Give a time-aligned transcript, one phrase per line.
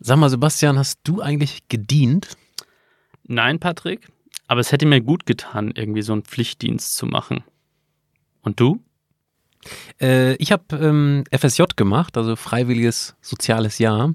[0.00, 2.36] Sag mal, Sebastian, hast du eigentlich gedient?
[3.24, 4.08] Nein, Patrick,
[4.46, 7.42] aber es hätte mir gut getan, irgendwie so einen Pflichtdienst zu machen.
[8.42, 8.80] Und du?
[10.00, 14.14] Äh, ich habe ähm, FSJ gemacht, also freiwilliges soziales Jahr.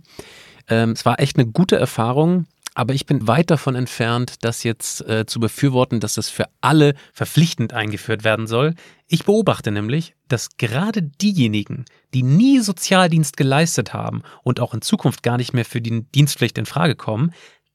[0.69, 2.47] Ähm, es war echt eine gute Erfahrung.
[2.75, 6.95] Aber ich bin weit davon entfernt, das jetzt äh, zu befürworten, dass das für alle
[7.13, 8.73] verpflichtend eingeführt werden soll.
[9.07, 15.21] Ich beobachte nämlich, dass gerade diejenigen, die nie Sozialdienst geleistet haben und auch in Zukunft
[15.21, 17.31] gar nicht mehr für die Dienstpflicht in Frage kommen,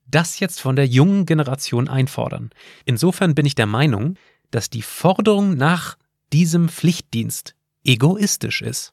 [0.06, 2.50] das jetzt von der jungen Generation einfordern.
[2.84, 4.16] Insofern bin ich der Meinung,
[4.50, 5.96] dass die Forderung nach
[6.32, 7.54] diesem Pflichtdienst
[7.84, 8.92] egoistisch ist.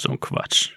[0.00, 0.72] So ein Quatsch.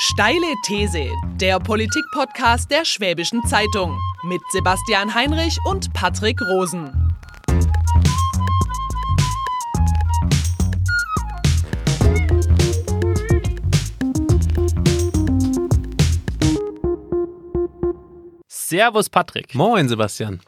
[0.00, 6.92] Steile These, der Politik-Podcast der Schwäbischen Zeitung mit Sebastian Heinrich und Patrick Rosen.
[18.46, 19.52] Servus, Patrick.
[19.56, 20.38] Moin, Sebastian.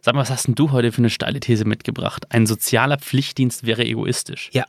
[0.00, 2.32] Sag mal, was hast denn du heute für eine steile These mitgebracht?
[2.32, 4.48] Ein sozialer Pflichtdienst wäre egoistisch.
[4.54, 4.64] Ja.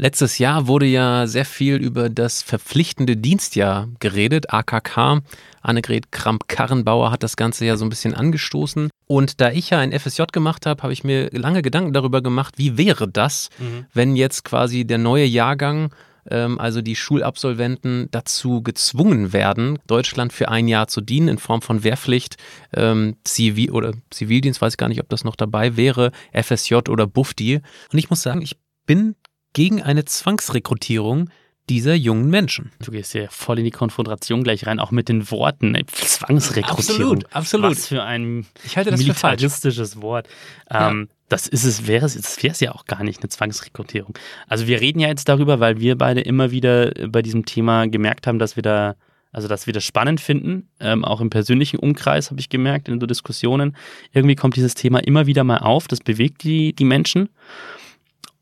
[0.00, 5.22] Letztes Jahr wurde ja sehr viel über das verpflichtende Dienstjahr geredet, AKK.
[5.60, 8.90] Annegret Kramp-Karrenbauer hat das Ganze ja so ein bisschen angestoßen.
[9.08, 12.54] Und da ich ja ein FSJ gemacht habe, habe ich mir lange Gedanken darüber gemacht,
[12.58, 13.86] wie wäre das, mhm.
[13.92, 15.92] wenn jetzt quasi der neue Jahrgang
[16.30, 21.60] ähm, also die Schulabsolventen dazu gezwungen werden, Deutschland für ein Jahr zu dienen in Form
[21.60, 22.36] von Wehrpflicht,
[22.72, 27.08] ähm, Zivil oder Zivildienst, weiß ich gar nicht, ob das noch dabei wäre, FSJ oder
[27.08, 27.60] Bufdi.
[27.92, 29.16] Und ich muss sagen, ich bin
[29.52, 31.30] gegen eine Zwangsrekrutierung
[31.68, 32.72] dieser jungen Menschen.
[32.82, 35.74] Du gehst ja voll in die Konfrontation gleich rein, auch mit den Worten.
[35.74, 37.24] Ey, Zwangsrekrutierung.
[37.24, 37.70] Absolut, absolut.
[37.72, 40.28] Was für ein ich halte das militaristisches Wort.
[40.70, 44.14] Ähm, das ist es, wäre es, das wäre es ja auch gar nicht, eine Zwangsrekrutierung.
[44.48, 48.26] Also wir reden ja jetzt darüber, weil wir beide immer wieder bei diesem Thema gemerkt
[48.26, 48.94] haben, dass wir da,
[49.30, 52.98] also dass wir das spannend finden, ähm, auch im persönlichen Umkreis habe ich gemerkt, in
[52.98, 53.76] so Diskussionen.
[54.12, 57.28] Irgendwie kommt dieses Thema immer wieder mal auf, das bewegt die, die Menschen.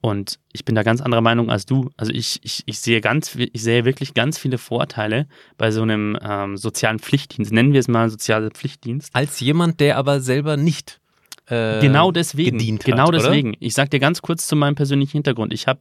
[0.00, 1.90] Und ich bin da ganz anderer Meinung als du.
[1.96, 5.26] Also ich, ich, ich sehe ganz, ich sehe wirklich ganz viele Vorteile
[5.58, 7.52] bei so einem ähm, sozialen Pflichtdienst.
[7.52, 9.10] Nennen wir es mal sozialer Pflichtdienst.
[9.14, 11.00] Als jemand, der aber selber nicht
[11.46, 12.58] äh, genau deswegen.
[12.58, 13.50] gedient genau hat, deswegen.
[13.50, 13.58] Oder?
[13.60, 15.52] Ich sag dir ganz kurz zu meinem persönlichen Hintergrund.
[15.52, 15.80] Ich habe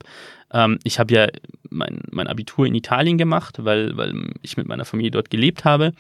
[0.52, 1.28] ähm, ich hab ja
[1.70, 5.94] mein, mein Abitur in Italien gemacht, weil, weil ich mit meiner Familie dort gelebt habe.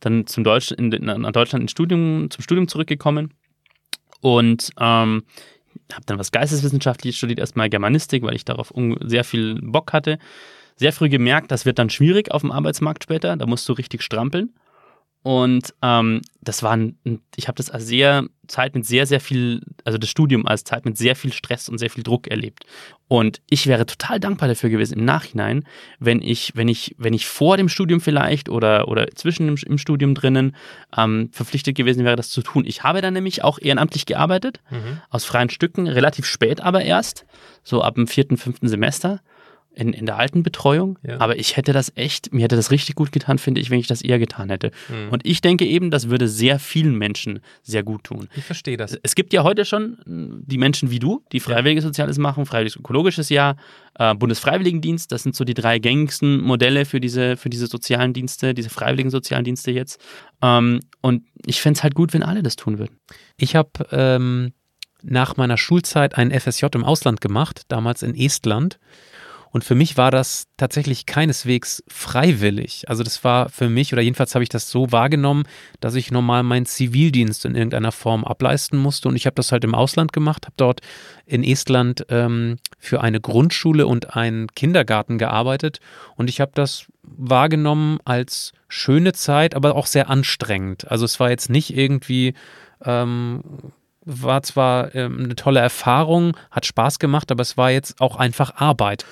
[0.00, 3.34] Dann zum Deutsch, in, nach Deutschland ins Studium, zum Studium zurückgekommen.
[4.20, 5.24] Und ähm,
[5.94, 10.18] habe dann was Geisteswissenschaftliches studiert, erstmal Germanistik, weil ich darauf sehr viel Bock hatte.
[10.76, 14.02] Sehr früh gemerkt, das wird dann schwierig auf dem Arbeitsmarkt später, da musst du richtig
[14.02, 14.50] strampeln.
[15.22, 16.96] Und ähm, das war ein,
[17.36, 20.84] ich habe das als sehr Zeit mit sehr, sehr viel, also das Studium als Zeit
[20.84, 22.64] mit sehr viel Stress und sehr viel Druck erlebt.
[23.08, 25.64] Und ich wäre total dankbar dafür gewesen im Nachhinein,
[25.98, 29.76] wenn ich, wenn ich, wenn ich vor dem Studium vielleicht oder, oder zwischen im, im
[29.76, 30.56] Studium drinnen
[30.96, 32.64] ähm, verpflichtet gewesen wäre, das zu tun.
[32.64, 35.00] Ich habe dann nämlich auch ehrenamtlich gearbeitet, mhm.
[35.10, 37.26] aus freien Stücken, relativ spät aber erst,
[37.62, 39.20] so ab dem vierten, fünften Semester
[39.78, 40.98] in, in der alten Betreuung.
[41.06, 41.20] Ja.
[41.20, 43.86] Aber ich hätte das echt, mir hätte das richtig gut getan, finde ich, wenn ich
[43.86, 44.72] das eher getan hätte.
[44.88, 45.10] Mhm.
[45.10, 48.28] Und ich denke eben, das würde sehr vielen Menschen sehr gut tun.
[48.34, 48.98] Ich verstehe das.
[49.02, 52.76] Es gibt ja heute schon hm, die Menschen wie du, die freiwilliges Soziales machen, freiwilliges
[52.76, 53.56] ökologisches Jahr,
[53.94, 55.12] äh, Bundesfreiwilligendienst.
[55.12, 59.10] Das sind so die drei gängigsten Modelle für diese, für diese sozialen Dienste, diese freiwilligen
[59.10, 60.00] sozialen Dienste jetzt.
[60.42, 62.98] Ähm, und ich fände es halt gut, wenn alle das tun würden.
[63.36, 64.52] Ich habe ähm,
[65.02, 68.80] nach meiner Schulzeit ein FSJ im Ausland gemacht, damals in Estland.
[69.50, 72.88] Und für mich war das tatsächlich keineswegs freiwillig.
[72.88, 75.44] Also das war für mich, oder jedenfalls habe ich das so wahrgenommen,
[75.80, 79.08] dass ich normal meinen Zivildienst in irgendeiner Form ableisten musste.
[79.08, 80.80] Und ich habe das halt im Ausland gemacht, habe dort
[81.26, 85.80] in Estland ähm, für eine Grundschule und einen Kindergarten gearbeitet.
[86.16, 90.90] Und ich habe das wahrgenommen als schöne Zeit, aber auch sehr anstrengend.
[90.90, 92.34] Also es war jetzt nicht irgendwie
[92.84, 93.42] ähm,
[94.08, 98.56] war zwar ähm, eine tolle Erfahrung, hat Spaß gemacht, aber es war jetzt auch einfach
[98.56, 99.04] Arbeit.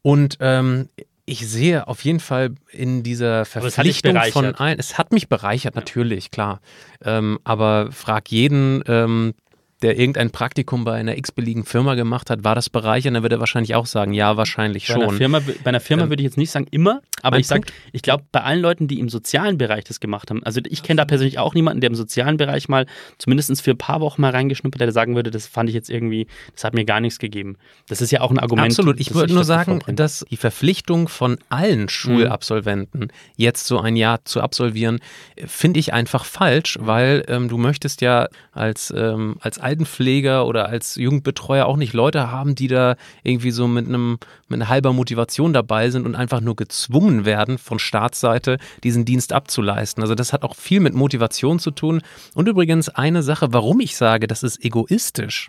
[0.00, 0.88] Und ähm,
[1.24, 6.30] ich sehe auf jeden Fall in dieser Verpflichtung von allen, es hat mich bereichert, natürlich,
[6.30, 6.60] klar.
[7.04, 9.34] Ähm, aber frag jeden, ähm,
[9.82, 13.16] der irgendein Praktikum bei einer x-beliebigen Firma gemacht hat, war das bereichernd?
[13.16, 15.02] Dann würde er wahrscheinlich auch sagen, ja, wahrscheinlich bei schon.
[15.02, 17.66] Einer Firma, bei einer Firma ähm, würde ich jetzt nicht sagen immer, aber ich sage,
[17.92, 20.98] ich glaube, bei allen Leuten, die im sozialen Bereich das gemacht haben, also ich kenne
[20.98, 22.86] da persönlich auch niemanden, der im sozialen Bereich mal
[23.18, 25.90] zumindest für ein paar Wochen mal reingeschnuppert hat, der sagen würde, das fand ich jetzt
[25.90, 27.56] irgendwie, das hat mir gar nichts gegeben.
[27.88, 28.70] Das ist ja auch ein Argument.
[28.70, 34.24] Absolut, ich würde nur sagen, dass die Verpflichtung von allen Schulabsolventen, jetzt so ein Jahr
[34.24, 35.00] zu absolvieren,
[35.44, 40.96] finde ich einfach falsch, weil ähm, du möchtest ja als, ähm, als Altenpfleger oder als
[40.96, 45.54] Jugendbetreuer auch nicht Leute haben, die da irgendwie so mit einem mit einer halber Motivation
[45.54, 50.02] dabei sind und einfach nur gezwungen werden von Staatsseite diesen Dienst abzuleisten.
[50.02, 52.02] Also das hat auch viel mit Motivation zu tun.
[52.34, 55.48] Und übrigens eine Sache, warum ich sage, das ist egoistisch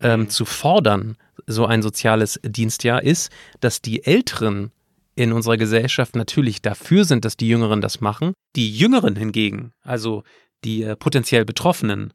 [0.00, 0.28] ähm, mhm.
[0.30, 1.16] zu fordern,
[1.48, 4.70] so ein soziales Dienstjahr, ist, dass die Älteren
[5.16, 8.32] in unserer Gesellschaft natürlich dafür sind, dass die Jüngeren das machen.
[8.54, 10.22] Die Jüngeren hingegen, also
[10.64, 12.12] die äh, potenziell Betroffenen,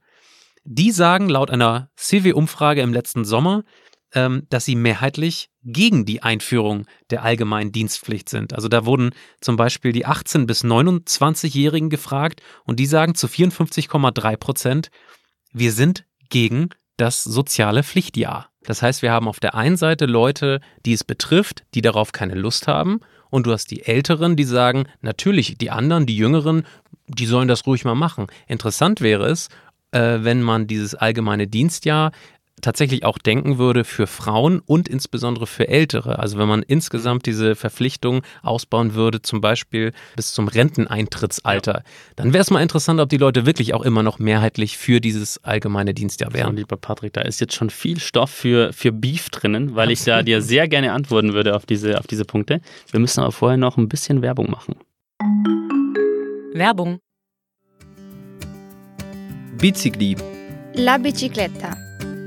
[0.63, 3.63] die sagen laut einer CW-Umfrage im letzten Sommer,
[4.13, 8.53] ähm, dass sie mehrheitlich gegen die Einführung der allgemeinen Dienstpflicht sind.
[8.53, 14.37] Also da wurden zum Beispiel die 18- bis 29-Jährigen gefragt und die sagen zu 54,3
[14.37, 14.89] Prozent,
[15.53, 18.49] wir sind gegen das soziale Pflichtjahr.
[18.63, 22.35] Das heißt, wir haben auf der einen Seite Leute, die es betrifft, die darauf keine
[22.35, 22.99] Lust haben,
[23.31, 26.67] und du hast die Älteren, die sagen, natürlich, die anderen, die Jüngeren,
[27.07, 28.27] die sollen das ruhig mal machen.
[28.45, 29.47] Interessant wäre es,
[29.91, 32.11] äh, wenn man dieses allgemeine Dienstjahr
[32.61, 36.19] tatsächlich auch denken würde für Frauen und insbesondere für Ältere.
[36.19, 41.83] Also wenn man insgesamt diese Verpflichtung ausbauen würde, zum Beispiel bis zum Renteneintrittsalter, ja.
[42.15, 45.43] dann wäre es mal interessant, ob die Leute wirklich auch immer noch mehrheitlich für dieses
[45.43, 46.51] allgemeine Dienstjahr wären.
[46.51, 50.03] So, lieber Patrick, da ist jetzt schon viel Stoff für, für Beef drinnen, weil ich
[50.03, 52.61] da dir sehr gerne antworten würde auf diese, auf diese Punkte.
[52.91, 54.75] Wir müssen aber vorher noch ein bisschen Werbung machen.
[56.53, 56.99] Werbung.
[59.61, 60.15] Bicicli.
[60.73, 61.77] La bicicletta.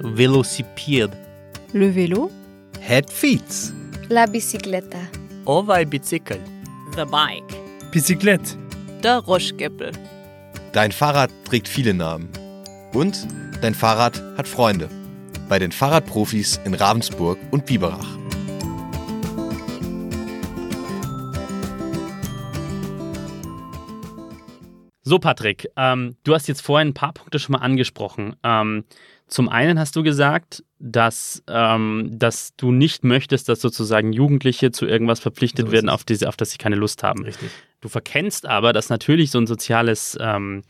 [0.04, 1.10] Velocipede.
[1.72, 2.30] Le vélo.
[2.78, 3.72] Headfeeds.
[4.08, 5.00] La bicicletta.
[5.44, 6.40] Ovai bicycle.
[6.94, 7.56] The bike.
[7.90, 8.56] Bicyclette.
[9.02, 9.90] Der Roschgeppel.
[10.72, 12.28] Dein Fahrrad trägt viele Namen.
[12.92, 13.26] Und
[13.60, 14.88] dein Fahrrad hat Freunde.
[15.48, 18.16] Bei den Fahrradprofis in Ravensburg und Biberach.
[25.06, 28.36] So, Patrick, ähm, du hast jetzt vorhin ein paar Punkte schon mal angesprochen.
[28.42, 28.84] Ähm,
[29.26, 34.86] zum einen hast du gesagt, dass, ähm, dass du nicht möchtest, dass sozusagen Jugendliche zu
[34.86, 37.22] irgendwas verpflichtet so werden, auf, diese, auf das sie keine Lust haben.
[37.22, 37.50] Richtig.
[37.82, 40.62] Du verkennst aber, dass natürlich so ein soziales ähm,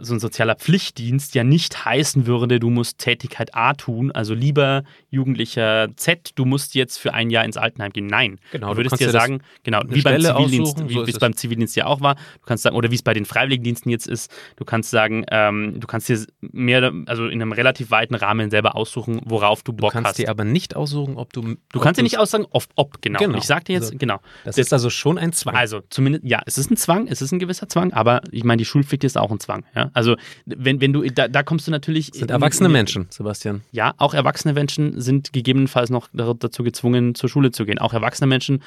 [0.00, 4.82] so ein sozialer Pflichtdienst ja nicht heißen würde, du musst Tätigkeit A tun, also lieber
[5.10, 8.06] Jugendlicher Z, du musst jetzt für ein Jahr ins Altenheim gehen.
[8.06, 8.38] Nein.
[8.52, 11.86] Genau, du würdest dir sagen, genau, wie beim Zivildienst, so wie es beim Zivildienst ja
[11.86, 14.90] auch war, du kannst sagen, oder wie es bei den Freiwilligendiensten jetzt ist, du kannst
[14.90, 19.62] sagen, ähm, du kannst dir mehr, also in einem relativ weiten Rahmen selber aussuchen, worauf
[19.62, 19.92] du Bock hast.
[19.92, 20.18] Du kannst hast.
[20.18, 21.56] dir aber nicht aussuchen, ob du.
[21.72, 23.18] Du kannst dir nicht aussagen, ob, ob genau.
[23.18, 23.38] genau.
[23.38, 24.20] ich sag dir jetzt, also, genau.
[24.44, 25.54] Das, das ist also schon ein Zwang.
[25.54, 28.58] Also zumindest, ja, es ist ein Zwang, es ist ein gewisser Zwang, aber ich meine,
[28.58, 29.64] die Schulpflicht ist auch ein Zwang.
[29.74, 29.90] Ja?
[29.94, 30.16] Also
[30.46, 32.10] wenn, wenn du, da, da kommst du natürlich.
[32.10, 33.62] Das sind erwachsene Menschen, Sebastian.
[33.72, 37.78] Ja, auch erwachsene Menschen sind gegebenenfalls noch dazu gezwungen, zur Schule zu gehen.
[37.78, 38.62] Auch erwachsene Menschen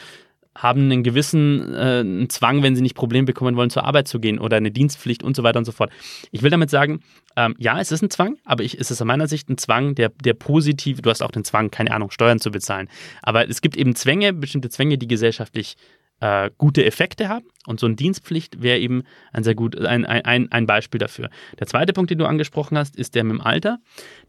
[0.53, 4.19] haben einen gewissen äh, einen Zwang, wenn sie nicht Probleme bekommen wollen, zur Arbeit zu
[4.19, 5.91] gehen oder eine Dienstpflicht und so weiter und so fort.
[6.31, 6.99] Ich will damit sagen,
[7.37, 9.95] ähm, ja, es ist ein Zwang, aber ich, es ist aus meiner Sicht ein Zwang,
[9.95, 12.89] der, der positiv, du hast auch den Zwang, keine Ahnung, Steuern zu bezahlen.
[13.21, 15.77] Aber es gibt eben Zwänge, bestimmte Zwänge, die gesellschaftlich
[16.21, 17.45] äh, gute Effekte haben.
[17.67, 19.03] Und so eine Dienstpflicht wäre eben
[19.33, 21.29] ein sehr gut, ein, ein, ein Beispiel dafür.
[21.59, 23.79] Der zweite Punkt, den du angesprochen hast, ist der mit dem Alter.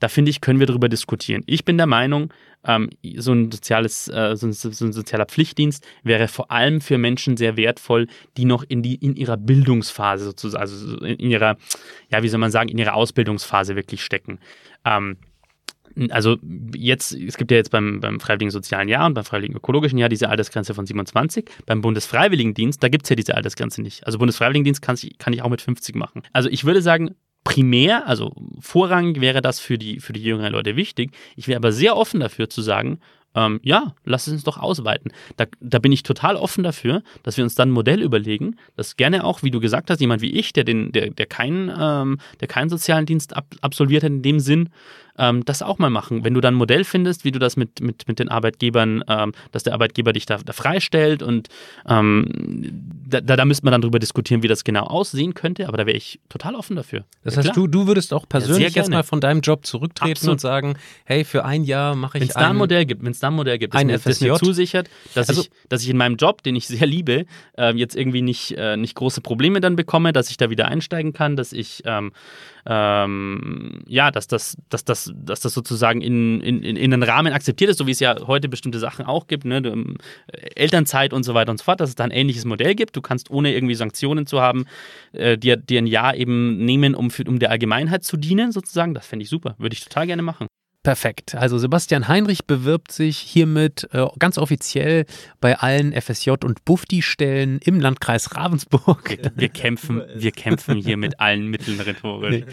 [0.01, 1.43] Da finde ich, können wir darüber diskutieren.
[1.47, 2.33] Ich bin der Meinung,
[2.65, 6.99] ähm, so, ein soziales, äh, so, ein, so, ein, sozialer Pflichtdienst wäre vor allem für
[6.99, 8.07] Menschen sehr wertvoll,
[8.37, 11.57] die noch in, die, in ihrer Bildungsphase sozusagen, also in ihrer,
[12.11, 14.39] ja, wie soll man sagen, in ihrer Ausbildungsphase wirklich stecken.
[14.85, 15.17] Ähm,
[16.11, 16.37] also
[16.75, 20.09] jetzt, es gibt ja jetzt beim, beim Freiwilligen Sozialen Jahr und beim Freiwilligen Ökologischen Jahr
[20.09, 21.49] diese Altersgrenze von 27.
[21.67, 24.07] Beim Bundesfreiwilligendienst, da gibt es ja diese Altersgrenze nicht.
[24.07, 26.23] Also Bundesfreiwilligendienst kann, kann ich auch mit 50 machen.
[26.33, 27.15] Also ich würde sagen,
[27.45, 31.13] primär, also vorrangig wäre das für die, für die jüngeren Leute wichtig.
[31.37, 33.01] Ich wäre aber sehr offen dafür zu sagen,
[33.35, 35.13] ähm, ja, lass es uns doch ausweiten.
[35.37, 38.97] Da, da bin ich total offen dafür, dass wir uns dann ein Modell überlegen, das
[38.97, 42.19] gerne auch, wie du gesagt hast, jemand wie ich, der, den, der, der, keinen, ähm,
[42.41, 44.69] der keinen sozialen Dienst ab, absolviert hat in dem Sinn,
[45.19, 46.25] ähm, das auch mal machen.
[46.25, 49.33] Wenn du dann ein Modell findest, wie du das mit, mit, mit den Arbeitgebern, ähm,
[49.51, 51.49] dass der Arbeitgeber dich da, da freistellt und
[51.87, 52.29] ähm,
[53.09, 55.97] da, da müsste man dann drüber diskutieren, wie das genau aussehen könnte, aber da wäre
[55.97, 57.05] ich total offen dafür.
[57.25, 60.35] Das heißt, du, du würdest auch persönlich ja, jetzt mal von deinem Job zurücktreten Absolut.
[60.35, 62.29] und sagen, hey, für ein Jahr mache ich ein...
[62.29, 64.21] Wenn es da ein Modell gibt, wenn es da ein Modell gibt, das, mir, das
[64.21, 67.27] mir zusichert, dass, also, ich, dass ich in meinem Job, den ich sehr liebe,
[67.57, 71.13] äh, jetzt irgendwie nicht, äh, nicht große Probleme dann bekomme, dass ich da wieder einsteigen
[71.13, 72.13] kann, dass ich ähm,
[72.67, 77.71] ähm, ja, dass das, dass das, dass das sozusagen in, in, in einen Rahmen akzeptiert
[77.71, 79.59] ist, so wie es ja heute bestimmte Sachen auch gibt, ne?
[79.59, 79.97] Ähm,
[80.55, 82.97] Elternzeit und so weiter und so fort, dass es da ein ähnliches Modell gibt.
[82.97, 84.67] Du kannst ohne irgendwie Sanktionen zu haben,
[85.13, 88.95] äh, dir, dir ein Jahr eben nehmen, um, für, um der Allgemeinheit zu dienen, sozusagen.
[88.95, 89.55] Das fände ich super.
[89.59, 90.47] Würde ich total gerne machen.
[90.83, 91.37] Perfekt.
[91.37, 95.07] Also Sebastian Heinrich bewirbt sich hiermit äh, ganz offiziell
[95.41, 99.17] bei allen FSJ- und Bufdi-Stellen im Landkreis Ravensburg.
[99.37, 102.45] Wir kämpfen, wir kämpfen hier mit allen Mitteln rhetorisch.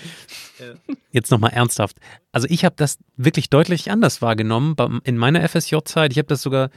[1.12, 1.98] Jetzt nochmal ernsthaft.
[2.31, 6.12] Also ich habe das wirklich deutlich anders wahrgenommen in meiner FSJ-Zeit.
[6.12, 6.69] Ich habe das sogar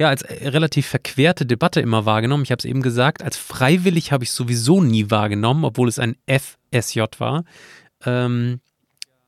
[0.00, 2.42] ja, als äh, relativ verquerte Debatte immer wahrgenommen.
[2.42, 6.16] Ich habe es eben gesagt, als freiwillig habe ich sowieso nie wahrgenommen, obwohl es ein
[6.26, 7.44] FSJ war.
[8.06, 8.60] Ähm,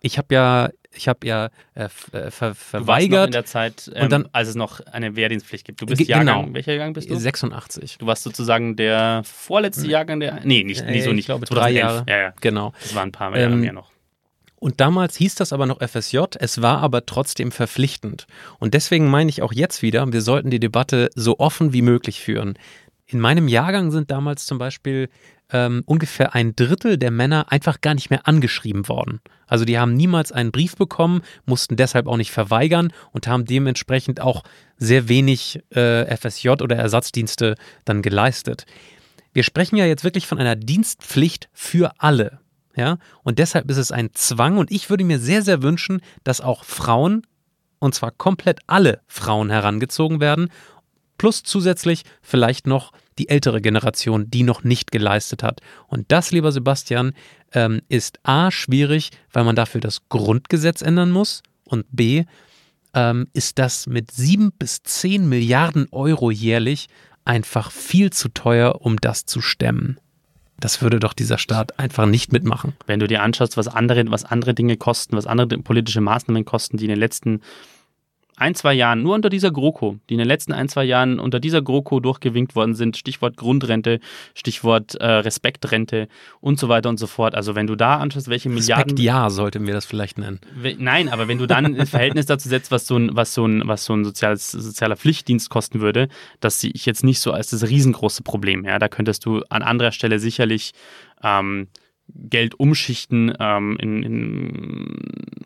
[0.01, 3.35] ich habe ja, ich habe ja äh, äh, ver noch in verweigert.
[3.35, 5.81] der Zeit, ähm, dann- als es noch eine Wehrdienstpflicht gibt.
[5.81, 6.55] Du bist Ge- Jahrgang, genau.
[6.55, 7.17] welcher Jahrgang bist du?
[7.17, 7.99] 86.
[7.99, 10.41] Du warst sozusagen der vorletzte Jahrgang der.
[10.45, 11.21] Nee, nicht, nee, so Äh, nicht.
[11.21, 11.49] Ich glaube, 2011.
[11.49, 12.05] drei Jahre.
[12.09, 12.35] Ja, ja.
[12.41, 12.73] Genau.
[12.83, 13.91] Das waren ein paar Jahre Ähm, mehr noch.
[14.57, 18.27] Und damals hieß das aber noch FSJ, es war aber trotzdem verpflichtend.
[18.61, 22.21] Und deswegen meine ich auch jetzt wieder, wir sollten die Debatte so offen wie möglich
[22.21, 22.55] führen.
[23.07, 25.09] In meinem Jahrgang sind damals zum Beispiel
[25.53, 29.21] ähm, ungefähr ein Drittel der Männer einfach gar nicht mehr angeschrieben worden.
[29.47, 34.21] Also die haben niemals einen Brief bekommen, mussten deshalb auch nicht verweigern und haben dementsprechend
[34.21, 34.43] auch
[34.79, 38.65] sehr wenig äh, FSJ oder Ersatzdienste dann geleistet.
[39.33, 42.41] Wir sprechen ja jetzt wirklich von einer Dienstpflicht für alle.
[42.75, 46.41] Ja, und deshalb ist es ein Zwang und ich würde mir sehr, sehr wünschen, dass
[46.41, 47.27] auch Frauen,
[47.79, 50.49] und zwar komplett alle Frauen herangezogen werden,
[51.19, 55.61] plus zusätzlich vielleicht noch die ältere Generation, die noch nicht geleistet hat.
[55.89, 57.13] Und das, lieber Sebastian,
[57.53, 62.25] ähm, ist A, schwierig, weil man dafür das Grundgesetz ändern muss und B,
[62.95, 66.89] ähm, ist das mit sieben bis zehn Milliarden Euro jährlich
[67.25, 69.99] einfach viel zu teuer, um das zu stemmen.
[70.59, 72.75] Das würde doch dieser Staat einfach nicht mitmachen.
[72.87, 76.77] Wenn du dir anschaust, was andere, was andere Dinge kosten, was andere politische Maßnahmen kosten,
[76.77, 77.41] die in den letzten
[78.43, 81.41] ein, zwei Jahren, nur unter dieser GroKo, die in den letzten ein, zwei Jahren unter
[81.41, 84.01] dieser GroKo durchgewinkt worden sind, Stichwort Grundrente,
[84.35, 86.09] Stichwort äh, Respektrente
[86.41, 87.35] und so weiter und so fort.
[87.35, 88.91] Also wenn du da anschaust, welche Milliarden...
[88.91, 90.41] Respekt, ja, sollten wir das vielleicht nennen.
[90.55, 93.47] We- Nein, aber wenn du dann ein Verhältnis dazu setzt, was so ein, was so
[93.47, 96.09] ein, was so ein soziales, sozialer Pflichtdienst kosten würde,
[96.41, 98.65] das sehe ich jetzt nicht so als das riesengroße Problem.
[98.65, 100.73] Ja, da könntest du an anderer Stelle sicherlich
[101.23, 101.69] ähm,
[102.09, 104.99] Geld umschichten, ähm, in, in,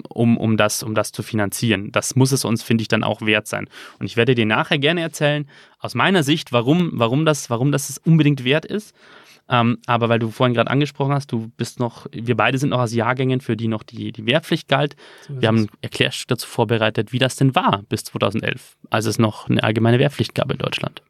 [0.09, 1.93] um, um, das, um das zu finanzieren.
[1.93, 3.69] Das muss es uns, finde ich, dann auch wert sein.
[3.99, 5.49] Und ich werde dir nachher gerne erzählen,
[5.79, 8.95] aus meiner Sicht, warum, warum, das, warum das es unbedingt wert ist.
[9.49, 12.81] Ähm, aber weil du vorhin gerade angesprochen hast, du bist noch, wir beide sind noch
[12.81, 14.97] aus Jahrgängen, für die noch die, die Wehrpflicht galt.
[15.29, 19.49] Wir haben ein Erklärstück dazu vorbereitet, wie das denn war bis 2011, als es noch
[19.49, 21.03] eine allgemeine Wehrpflicht gab in Deutschland.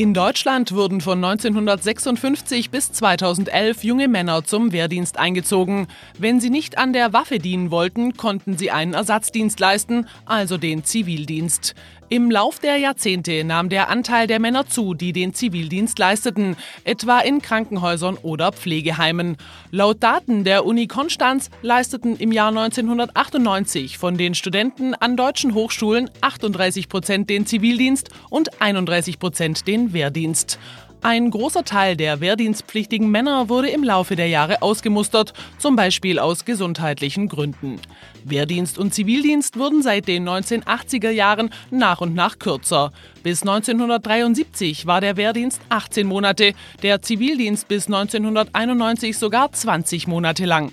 [0.00, 5.88] In Deutschland wurden von 1956 bis 2011 junge Männer zum Wehrdienst eingezogen.
[6.18, 10.84] Wenn sie nicht an der Waffe dienen wollten, konnten sie einen Ersatzdienst leisten, also den
[10.84, 11.74] Zivildienst.
[12.12, 17.20] Im Lauf der Jahrzehnte nahm der Anteil der Männer zu, die den Zivildienst leisteten, etwa
[17.20, 19.36] in Krankenhäusern oder Pflegeheimen.
[19.70, 26.10] Laut Daten der Uni Konstanz leisteten im Jahr 1998 von den Studenten an deutschen Hochschulen
[26.20, 30.58] 38 Prozent den Zivildienst und 31 Prozent den Wehrdienst.
[31.02, 36.44] Ein großer Teil der wehrdienstpflichtigen Männer wurde im Laufe der Jahre ausgemustert, zum Beispiel aus
[36.44, 37.80] gesundheitlichen Gründen.
[38.24, 42.92] Wehrdienst und Zivildienst wurden seit den 1980er Jahren nach und nach kürzer.
[43.22, 46.52] Bis 1973 war der Wehrdienst 18 Monate,
[46.82, 50.70] der Zivildienst bis 1991 sogar 20 Monate lang.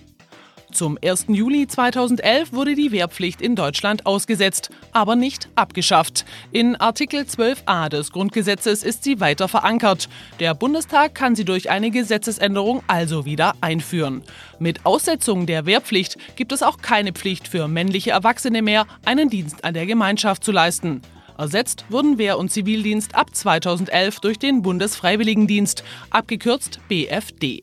[0.71, 1.27] Zum 1.
[1.29, 6.25] Juli 2011 wurde die Wehrpflicht in Deutschland ausgesetzt, aber nicht abgeschafft.
[6.51, 10.09] In Artikel 12a des Grundgesetzes ist sie weiter verankert.
[10.41, 14.23] Der Bundestag kann sie durch eine Gesetzesänderung also wieder einführen.
[14.59, 19.63] Mit Aussetzung der Wehrpflicht gibt es auch keine Pflicht für männliche Erwachsene mehr, einen Dienst
[19.63, 21.01] an der Gemeinschaft zu leisten.
[21.37, 27.61] Ersetzt wurden Wehr- und Zivildienst ab 2011 durch den Bundesfreiwilligendienst, abgekürzt BFD.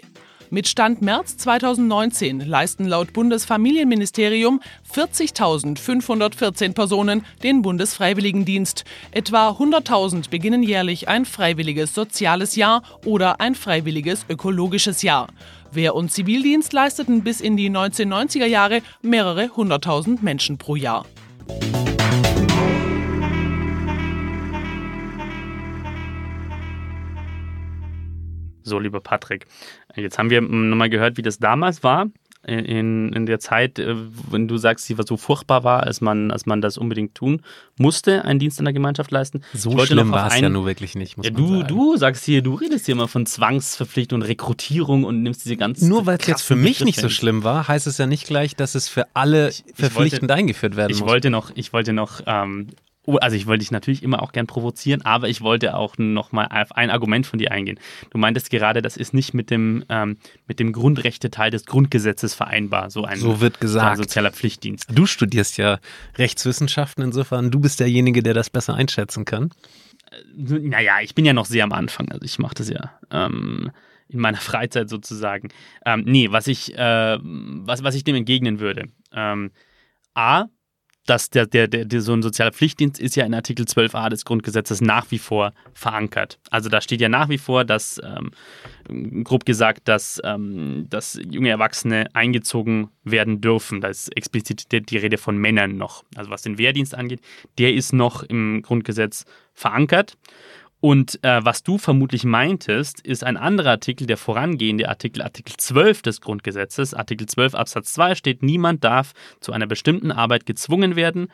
[0.54, 4.60] Mit Stand März 2019 leisten laut Bundesfamilienministerium
[4.94, 8.84] 40.514 Personen den Bundesfreiwilligendienst.
[9.10, 15.26] Etwa 100.000 beginnen jährlich ein freiwilliges soziales Jahr oder ein freiwilliges ökologisches Jahr.
[15.72, 21.04] Wehr- und Zivildienst leisteten bis in die 1990er Jahre mehrere hunderttausend Menschen pro Jahr.
[28.64, 29.46] So, lieber Patrick,
[29.94, 32.06] jetzt haben wir nochmal gehört, wie das damals war.
[32.46, 33.94] In, in der Zeit, äh,
[34.30, 37.40] wenn du sagst, sie war so furchtbar war, als man, als man das unbedingt tun
[37.78, 39.40] musste, einen Dienst in der Gemeinschaft leisten.
[39.54, 41.68] So Ich wollte schlimm war es ja nur wirklich nicht, Ja, du, sagen.
[41.68, 45.88] du sagst hier, du redest hier immer von Zwangsverpflichtung und Rekrutierung und nimmst diese ganzen.
[45.88, 48.54] Nur weil es jetzt für mich nicht so schlimm war, heißt es ja nicht gleich,
[48.54, 51.08] dass es für alle ich verpflichtend eingeführt werden Ich muss.
[51.08, 52.66] wollte noch, ich wollte noch ähm,
[53.20, 56.72] also ich wollte dich natürlich immer auch gern provozieren, aber ich wollte auch nochmal auf
[56.72, 57.78] ein Argument von dir eingehen.
[58.10, 62.90] Du meintest gerade, das ist nicht mit dem, ähm, mit dem Grundrechteteil des Grundgesetzes vereinbar,
[62.90, 63.96] so ein, So wird so ein gesagt.
[63.98, 64.86] sozialer Pflichtdienst.
[64.90, 65.78] Du studierst ja
[66.16, 69.50] Rechtswissenschaften, insofern du bist derjenige, der das besser einschätzen kann.
[70.36, 73.70] Naja, ich bin ja noch sehr am Anfang, also ich mache das ja ähm,
[74.08, 75.48] in meiner Freizeit sozusagen.
[75.84, 78.88] Ähm, nee, was ich, äh, was, was ich dem entgegnen würde.
[79.12, 79.50] Ähm,
[80.14, 80.46] A,
[81.06, 84.80] dass der, der, der, so ein sozialer Pflichtdienst ist ja in Artikel 12a des Grundgesetzes
[84.80, 86.38] nach wie vor verankert.
[86.50, 88.30] Also da steht ja nach wie vor, dass, ähm,
[89.24, 93.80] grob gesagt, dass, ähm, dass junge Erwachsene eingezogen werden dürfen.
[93.80, 96.04] Da ist explizit die, die Rede von Männern noch.
[96.16, 97.20] Also was den Wehrdienst angeht,
[97.58, 100.16] der ist noch im Grundgesetz verankert.
[100.84, 106.02] Und äh, was du vermutlich meintest, ist ein anderer Artikel, der vorangehende Artikel, Artikel 12
[106.02, 106.92] des Grundgesetzes.
[106.92, 111.28] Artikel 12 Absatz 2 steht, niemand darf zu einer bestimmten Arbeit gezwungen werden,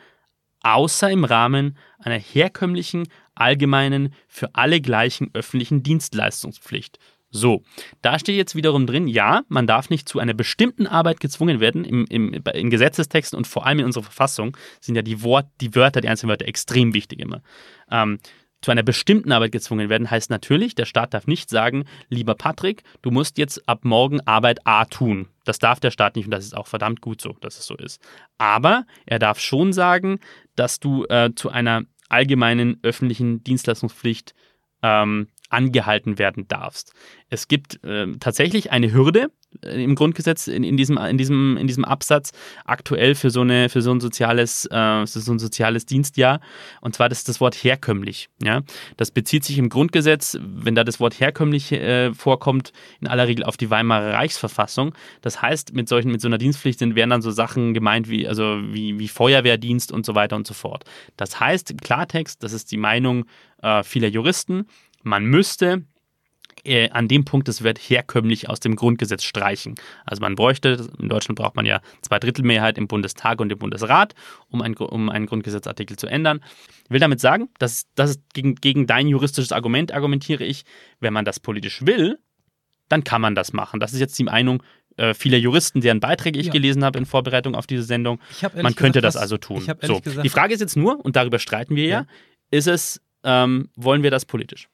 [0.61, 6.97] außer im Rahmen einer herkömmlichen, allgemeinen, für alle gleichen öffentlichen Dienstleistungspflicht.
[7.29, 7.63] So,
[8.01, 11.83] da steht jetzt wiederum drin, ja, man darf nicht zu einer bestimmten Arbeit gezwungen werden.
[11.83, 15.75] Im, im, in Gesetzestexten und vor allem in unserer Verfassung sind ja die, Wort, die
[15.75, 17.41] Wörter, die einzelnen Wörter extrem wichtig immer.
[17.89, 18.19] Ähm,
[18.61, 22.83] zu einer bestimmten Arbeit gezwungen werden, heißt natürlich, der Staat darf nicht sagen, lieber Patrick,
[23.01, 25.27] du musst jetzt ab morgen Arbeit A tun.
[25.45, 27.75] Das darf der Staat nicht und das ist auch verdammt gut so, dass es so
[27.75, 28.01] ist.
[28.37, 30.19] Aber er darf schon sagen,
[30.55, 34.35] dass du äh, zu einer allgemeinen öffentlichen Dienstleistungspflicht
[34.83, 36.93] ähm, angehalten werden darfst.
[37.29, 39.31] Es gibt äh, tatsächlich eine Hürde
[39.63, 42.31] äh, im Grundgesetz in, in, diesem, in, diesem, in diesem Absatz
[42.65, 46.41] aktuell für so, eine, für so ein soziales, äh, so ein soziales Dienstjahr.
[46.81, 48.29] Und zwar das ist das Wort herkömmlich.
[48.41, 48.61] Ja?
[48.97, 53.45] Das bezieht sich im Grundgesetz, wenn da das Wort herkömmlich äh, vorkommt, in aller Regel
[53.45, 54.93] auf die Weimarer Reichsverfassung.
[55.21, 58.27] Das heißt, mit solchen, mit so einer Dienstpflicht sind, wären dann so Sachen gemeint wie,
[58.27, 60.85] also wie, wie Feuerwehrdienst und so weiter und so fort.
[61.17, 63.25] Das heißt, Klartext, das ist die Meinung
[63.61, 64.65] äh, vieler Juristen,
[65.03, 65.83] man müsste
[66.63, 69.75] äh, an dem Punkt das Wort herkömmlich aus dem Grundgesetz streichen.
[70.05, 74.13] Also man bräuchte, in Deutschland braucht man ja Zweidrittelmehrheit im Bundestag und im Bundesrat,
[74.49, 76.41] um, ein, um einen Grundgesetzartikel zu ändern.
[76.85, 80.63] Ich will damit sagen, dass, dass gegen, gegen dein juristisches Argument argumentiere ich,
[80.99, 82.19] wenn man das politisch will,
[82.89, 83.79] dann kann man das machen.
[83.79, 84.61] Das ist jetzt die Meinung
[84.97, 86.51] äh, vieler Juristen, deren Beiträge ich Ja.
[86.51, 88.19] gelesen habe in Vorbereitung auf diese Sendung.
[88.53, 89.65] Man könnte gesagt, das also tun.
[89.81, 92.05] So, die Frage ist jetzt nur, und darüber streiten wir ja, Ja.
[92.51, 94.67] ist es, ähm, wollen wir das politisch?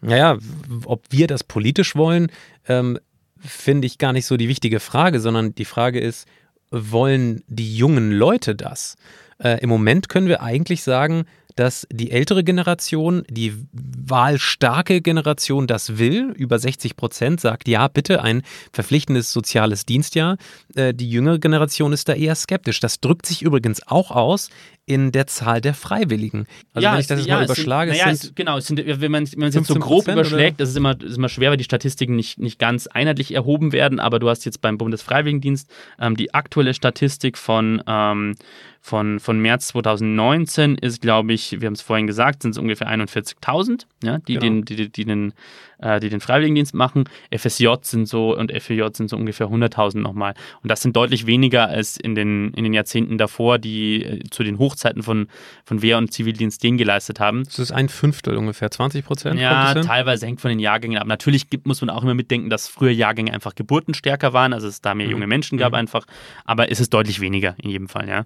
[0.00, 0.38] Naja,
[0.84, 2.30] ob wir das politisch wollen,
[2.68, 2.98] ähm,
[3.38, 6.26] finde ich gar nicht so die wichtige Frage, sondern die Frage ist,
[6.70, 8.96] wollen die jungen Leute das?
[9.38, 15.98] Äh, Im Moment können wir eigentlich sagen, dass die ältere Generation, die wahlstarke Generation das
[15.98, 20.36] will, über 60 Prozent sagt, ja, bitte ein verpflichtendes soziales Dienstjahr.
[20.74, 22.80] Äh, die jüngere Generation ist da eher skeptisch.
[22.80, 24.50] Das drückt sich übrigens auch aus
[24.88, 26.46] in der Zahl der Freiwilligen.
[26.72, 28.80] Also wenn ich das jetzt mal es sind- überschlage, naja, es sind genau, es sind,
[28.86, 31.50] wenn man es jetzt so 15% grob überschlägt, das ist immer, das ist immer schwer,
[31.50, 35.68] weil die Statistiken nicht, nicht ganz einheitlich erhoben werden, aber du hast jetzt beim Bundesfreiwilligendienst
[36.00, 38.36] ähm, die aktuelle Statistik von, ähm,
[38.80, 42.88] von, von März 2019 ist, glaube ich, wir haben es vorhin gesagt, sind es ungefähr
[42.88, 44.40] 41.000, ja, die, Genau.
[44.44, 45.32] den, die, die, die, den,
[45.78, 47.04] äh, die den Freiwilligendienst machen.
[47.36, 50.34] FSJ sind so und FJ sind so ungefähr 100.000 nochmal.
[50.62, 54.42] Und das sind deutlich weniger als in den, in den Jahrzehnten davor, die äh, zu
[54.42, 55.28] den Hochzeiten von,
[55.64, 57.42] von Wehr- und Zivildienst den geleistet haben.
[57.42, 59.40] Es ist ein Fünftel ungefähr, 20 Prozent.
[59.40, 61.06] Ja, teilweise hängt von den Jahrgängen ab.
[61.06, 64.80] Natürlich gibt, muss man auch immer mitdenken, dass früher Jahrgänge einfach geburtenstärker waren, also es
[64.80, 65.12] da mehr Mhm.
[65.12, 65.78] junge Menschen gab Mhm.
[65.78, 66.06] einfach,
[66.44, 68.24] aber es ist deutlich weniger in jedem Fall, ja.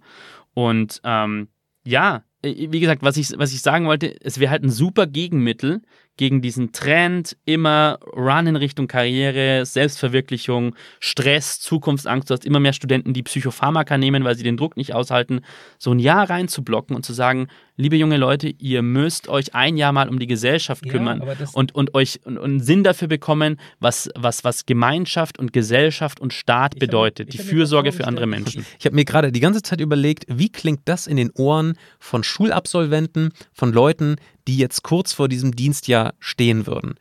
[0.54, 1.48] Und ähm,
[1.84, 5.06] ja, äh, wie gesagt, was ich, was ich sagen wollte, es wäre halt ein super
[5.06, 5.82] Gegenmittel
[6.20, 12.28] gegen diesen Trend, immer Run in Richtung Karriere, Selbstverwirklichung, Stress, Zukunftsangst.
[12.28, 15.40] Du hast immer mehr Studenten, die Psychopharmaka nehmen, weil sie den Druck nicht aushalten,
[15.78, 19.92] so ein Jahr reinzublocken und zu sagen, liebe junge Leute, ihr müsst euch ein Jahr
[19.92, 23.08] mal um die Gesellschaft Ja, kümmern das- und, und euch und, und einen Sinn dafür
[23.08, 27.32] bekommen, was, was, was Gemeinschaft und Gesellschaft und Staat Ich bedeutet.
[27.32, 28.26] die hab mir Fürsorge für andere.
[28.26, 28.66] Menschen.
[28.78, 32.22] Ich habe mir gerade die ganze Zeit überlegt, wie klingt das in den Ohren von
[32.22, 34.16] Schulabsolventen, von Leuten,
[34.50, 36.96] die jetzt kurz vor diesem Dienstjahr stehen würden.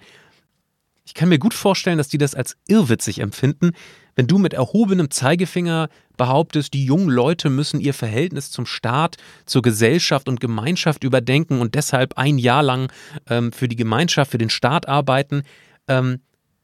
[1.04, 3.72] Ich kann mir gut vorstellen, dass die das als irrwitzig empfinden,
[4.16, 9.64] wenn du mit erhobenem Zeigefinger behauptest, die jungen Leute müssen ihr Verhältnis zum Staat, zur
[9.64, 12.92] Gesellschaft und Gemeinschaft überdenken und deshalb ein Jahr lang
[13.28, 15.42] ähm, für die Gemeinschaft, für den Staat arbeiten.
[15.88, 16.20] Ähm,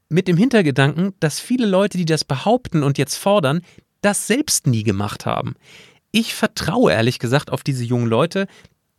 [0.08, 3.62] mit dem Hintergedanken, dass viele Leute, die das behaupten und jetzt fordern,
[4.02, 5.56] das selbst nie gemacht haben.
[6.12, 8.46] Ich vertraue ehrlich gesagt auf diese jungen Leute,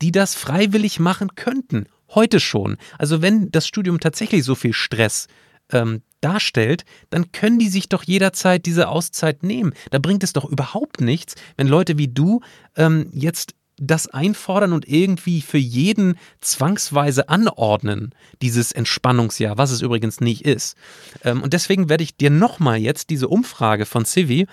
[0.02, 1.86] die das freiwillig machen könnten.
[2.14, 2.78] Heute schon.
[2.98, 5.28] Also wenn das Studium tatsächlich so viel Stress
[5.70, 9.72] ähm, darstellt, dann können die sich doch jederzeit diese Auszeit nehmen.
[9.90, 12.40] Da bringt es doch überhaupt nichts, wenn Leute wie du
[12.76, 20.20] ähm, jetzt das einfordern und irgendwie für jeden zwangsweise anordnen, dieses Entspannungsjahr, was es übrigens
[20.20, 20.76] nicht ist.
[21.24, 24.46] Ähm, und deswegen werde ich dir nochmal jetzt diese Umfrage von Civi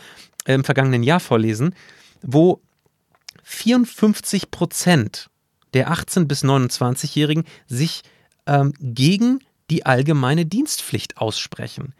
[0.46, 1.74] im vergangenen Jahr vorlesen,
[2.22, 2.62] wo
[3.44, 5.30] 54 Prozent
[5.76, 8.02] der 18- bis 29-Jährigen sich
[8.48, 11.94] ähm, gegen die allgemeine Dienstpflicht aussprechen.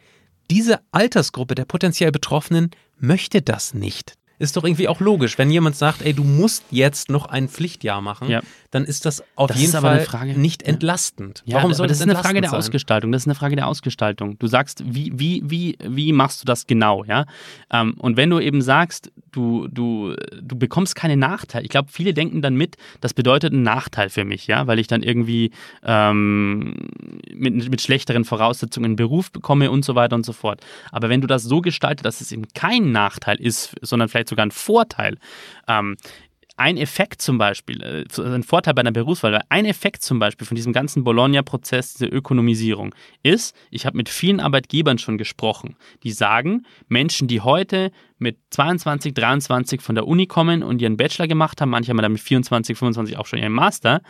[0.50, 4.14] Diese Altersgruppe der potenziell Betroffenen möchte das nicht.
[4.38, 8.02] Ist doch irgendwie auch logisch, wenn jemand sagt, ey, du musst jetzt noch ein Pflichtjahr
[8.02, 8.42] machen, Ja.
[8.70, 11.42] dann ist das auf Das jeden Fall Frage- nicht entlastend.
[11.46, 12.58] Ja, Warum soll das das ist eine Frage der sein?
[12.58, 13.12] Ausgestaltung.
[13.12, 14.38] Das ist eine Frage der Ausgestaltung.
[14.38, 17.24] Du sagst, wie, wie, wie, wie machst du das genau, ja?
[17.72, 21.64] Ähm, und wenn du eben sagst, du, du, du bekommst keine Nachteile.
[21.64, 24.86] Ich glaube, viele denken dann mit, das bedeutet einen Nachteil für mich, ja, weil ich
[24.86, 25.50] dann irgendwie
[25.84, 26.74] ähm,
[27.34, 30.64] mit, mit schlechteren Voraussetzungen einen Beruf bekomme und so weiter und so fort.
[30.90, 34.46] Aber wenn du das so gestaltest, dass es eben kein Nachteil ist, sondern vielleicht sogar
[34.46, 35.18] ein Vorteil,
[35.68, 35.96] ähm,
[36.56, 40.46] ein Effekt zum Beispiel, äh, ein Vorteil bei einer Berufswahl, weil ein Effekt zum Beispiel
[40.46, 46.12] von diesem ganzen Bologna-Prozess, diese Ökonomisierung, ist, ich habe mit vielen Arbeitgebern schon gesprochen, die
[46.12, 51.60] sagen, Menschen, die heute mit 22, 23 von der Uni kommen und ihren Bachelor gemacht
[51.60, 54.00] haben, manche haben dann mit 24, 25 auch schon ihren Master,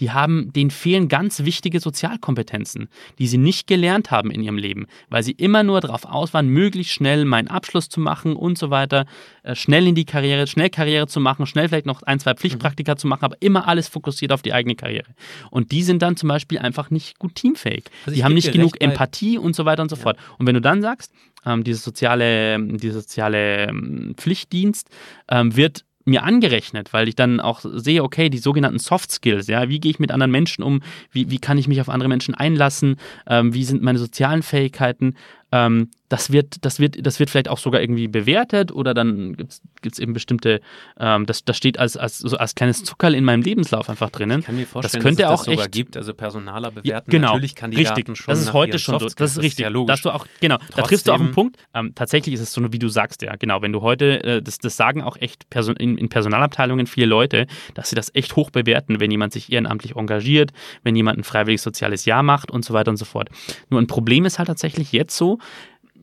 [0.00, 4.86] die haben, denen fehlen ganz wichtige Sozialkompetenzen, die sie nicht gelernt haben in ihrem Leben,
[5.08, 8.70] weil sie immer nur darauf aus waren, möglichst schnell meinen Abschluss zu machen und so
[8.70, 9.06] weiter,
[9.42, 12.96] äh, schnell in die Karriere, schnell Karriere zu machen, schnell vielleicht noch ein, zwei Pflichtpraktika
[12.96, 15.14] zu machen, aber immer alles fokussiert auf die eigene Karriere.
[15.50, 17.84] Und die sind dann zum Beispiel einfach nicht gut teamfähig.
[18.04, 20.18] Also die haben nicht genug Empathie und so weiter und so fort.
[20.38, 21.12] Und wenn du dann sagst,
[21.46, 24.88] ähm, dieser soziale, dieser soziale ähm, Pflichtdienst
[25.30, 29.68] ähm, wird mir angerechnet, weil ich dann auch sehe, okay, die sogenannten Soft Skills, ja,
[29.68, 32.34] wie gehe ich mit anderen Menschen um, wie, wie kann ich mich auf andere Menschen
[32.34, 35.14] einlassen, ähm, wie sind meine sozialen Fähigkeiten,
[35.52, 39.94] ähm, das, wird, das, wird, das wird vielleicht auch sogar irgendwie bewertet oder dann gibt
[39.94, 40.60] es eben bestimmte,
[40.98, 44.40] ähm, das, das steht als, als, so als kleines Zuckerl in meinem Lebenslauf einfach drinnen.
[44.40, 45.96] Ich kann mir vorstellen, könnte dass es auch das sogar echt- gibt.
[45.96, 48.16] Also Personaler bewerten Ja, genau, natürlich Kandidaten richtig.
[48.18, 49.08] schon Das ist heute schon so.
[49.08, 49.62] Das ist richtig.
[49.64, 49.92] ja logisch.
[49.94, 51.56] dass du auch, genau, da triffst du auch einen Trotzdem- Punkt.
[51.74, 53.62] Ähm, tatsächlich ist es so, wie du sagst, ja, genau.
[53.62, 57.46] Wenn du heute, äh, das, das sagen auch echt Person, in, in Personalabteilungen viele Leute,
[57.74, 60.52] dass sie das echt hoch bewerten, wenn jemand sich ehrenamtlich engagiert,
[60.84, 63.28] wenn jemand ein freiwilliges soziales Jahr macht und so weiter und so fort.
[63.70, 65.38] Nur ein Problem ist halt tatsächlich jetzt so,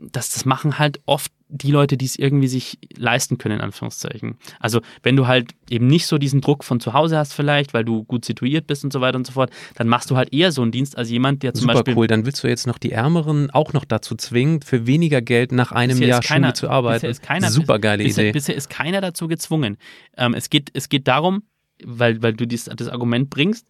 [0.04, 4.38] dass das machen halt oft die Leute, die es irgendwie sich leisten können, in Anführungszeichen.
[4.60, 7.84] Also wenn du halt eben nicht so diesen Druck von zu Hause hast vielleicht, weil
[7.84, 10.52] du gut situiert bist und so weiter und so fort, dann machst du halt eher
[10.54, 12.08] so einen Dienst als jemand, der zum Super Beispiel cool.
[12.08, 15.72] Dann willst du jetzt noch die Ärmeren auch noch dazu zwingen, für weniger Geld nach
[15.74, 16.96] einem Bisher Jahr keiner- Schule zu arbeiten.
[17.02, 18.32] Bisher ist keiner, Super geile bisher, Idee.
[18.32, 19.78] Bisher ist keiner dazu gezwungen.
[20.18, 21.44] Ähm, es, geht, es geht darum,
[21.84, 23.68] weil, weil du dies, das Argument bringst,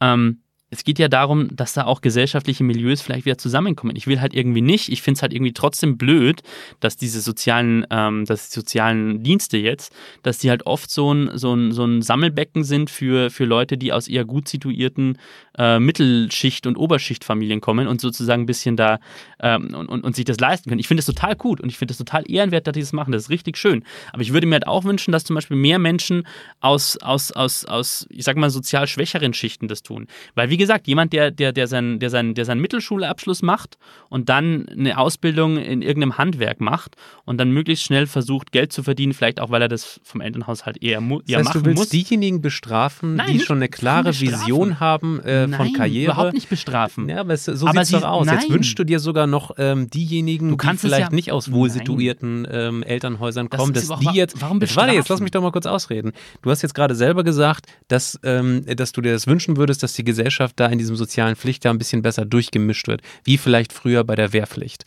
[0.00, 3.96] ähm, es geht ja darum, dass da auch gesellschaftliche Milieus vielleicht wieder zusammenkommen.
[3.96, 6.42] Ich will halt irgendwie nicht, ich finde es halt irgendwie trotzdem blöd,
[6.78, 11.36] dass diese sozialen, ähm, dass die sozialen Dienste jetzt, dass die halt oft so ein,
[11.36, 15.18] so ein, so ein Sammelbecken sind für, für Leute, die aus eher gut situierten
[15.60, 18.98] äh, Mittelschicht- und Oberschichtfamilien kommen und sozusagen ein bisschen da
[19.40, 20.78] ähm, und, und, und sich das leisten können.
[20.80, 23.12] Ich finde das total gut und ich finde das total ehrenwert, dass die das machen.
[23.12, 23.84] Das ist richtig schön.
[24.12, 26.26] Aber ich würde mir halt auch wünschen, dass zum Beispiel mehr Menschen
[26.60, 30.06] aus, aus, aus, aus ich sag mal, sozial schwächeren Schichten das tun.
[30.34, 33.76] Weil, wie gesagt, jemand, der, der, der, sein, der, sein, der seinen Mittelschulabschluss macht
[34.08, 36.96] und dann eine Ausbildung in irgendeinem Handwerk macht
[37.26, 40.64] und dann möglichst schnell versucht, Geld zu verdienen, vielleicht auch, weil er das vom Elternhaus
[40.64, 41.88] halt eher, mu eher Das heißt, machen du willst muss.
[41.90, 44.18] diejenigen bestrafen, Nein, die schon eine klare.
[44.18, 46.12] Vision haben äh, von Nein, Karriere.
[46.12, 47.08] überhaupt nicht bestrafen.
[47.08, 48.26] Ja, aber es, so sieht es doch aus.
[48.26, 48.50] Jetzt nein.
[48.56, 52.46] wünschst du dir sogar noch ähm, diejenigen, Du kannst die vielleicht ja- nicht aus wohlsituierten
[52.50, 54.40] ähm, Elternhäusern Das kommen, ist dass die jetzt.
[54.40, 55.22] warum jetzt, warte, jetzt lass bestrafen?
[55.24, 56.12] mich doch mal kurz ausreden.
[56.42, 59.92] Du hast jetzt gerade selber gesagt, dass, ähm, dass du dir das wünschen würdest, dass
[59.94, 64.04] die Gesellschaft da in diesem sozialen Pflichtjahr ein bisschen besser durchgemischt wird, wie vielleicht früher
[64.04, 64.84] bei der Wehrpflicht.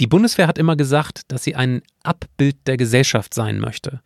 [0.00, 4.00] Die Bundeswehr hat immer gesagt, dass sie ein Abbild der Gesellschaft sein möchte.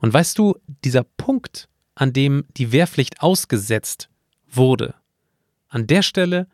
[0.00, 4.08] Und weißt du, dieser Punkt, an dem die Wehrpflicht ausgesetzt
[4.50, 4.94] wurde,
[5.68, 6.48] an der Stelle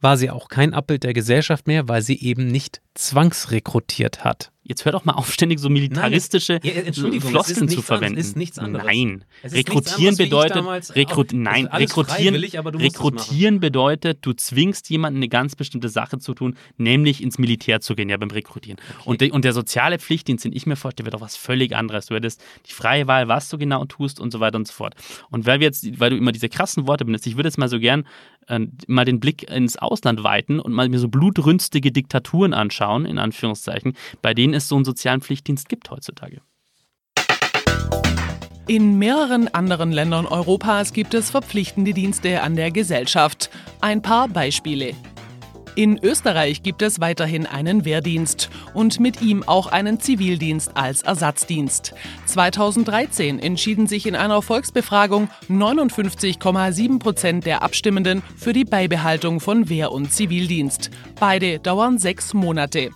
[0.00, 4.52] war sie auch kein Abbild der Gesellschaft mehr, weil sie eben nicht zwangsrekrutiert hat.
[4.68, 8.18] Jetzt hör doch mal auf, ständig so militaristische Ja, Entschuldigung, Floskeln zu verwenden.
[8.18, 8.86] es ist nichts anderes.
[8.86, 9.24] Nein.
[9.42, 15.56] Rekrutieren anderes, bedeutet, damals Rekru auch- nein, rekrutieren, rekrutieren bedeutet, du zwingst jemanden eine ganz
[15.56, 18.78] bestimmte Sache zu tun, nämlich ins Militär zu gehen, ja beim Rekrutieren.
[19.04, 22.06] Und, der, und der soziale Pflichtdienst, den ich mir vorstelle, wird auch was völlig anderes.
[22.06, 24.94] Du hättest die freie Wahl, was du genau tust und so weiter und so fort.
[25.30, 27.68] Und weil wir jetzt, weil du immer diese krassen Worte benutzt, ich würde jetzt mal
[27.68, 28.06] so gern
[28.48, 33.18] äh, mal den Blick ins Ausland weiten und mal mir so blutrünstige Diktaturen anschauen, in
[33.18, 36.40] Anführungszeichen, bei denen es so einen sozialen Pflichtdienst gibt heutzutage.
[38.66, 43.48] In mehreren anderen Ländern Europas gibt es verpflichtende Dienste an der Gesellschaft.
[43.80, 44.94] Ein paar Beispiele.
[45.78, 51.94] In Österreich gibt es weiterhin einen Wehrdienst und mit ihm auch einen Zivildienst als Ersatzdienst.
[52.26, 59.92] 2013 entschieden sich in einer Volksbefragung 59,7 Prozent der Abstimmenden für die Beibehaltung von Wehr-
[59.92, 60.90] und Zivildienst.
[61.20, 62.90] Beide dauern sechs Monate.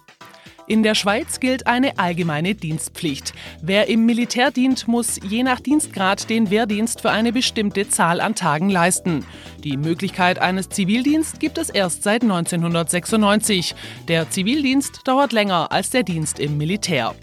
[0.73, 3.35] In der Schweiz gilt eine allgemeine Dienstpflicht.
[3.61, 8.35] Wer im Militär dient, muss je nach Dienstgrad den Wehrdienst für eine bestimmte Zahl an
[8.35, 9.27] Tagen leisten.
[9.65, 13.75] Die Möglichkeit eines Zivildienstes gibt es erst seit 1996.
[14.09, 17.15] Der Zivildienst dauert länger als der Dienst im Militär.